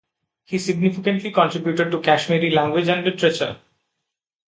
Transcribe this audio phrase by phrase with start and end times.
[0.45, 3.59] He significantly contributed to Kashmiri language and literature.